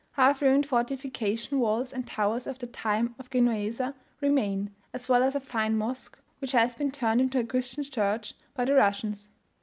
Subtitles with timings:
[0.13, 5.35] Half ruined fortification walls and towers of the time of Genueser remain, as well as
[5.35, 9.29] a fine mosque, which has been turned into a Christian church by the Russians.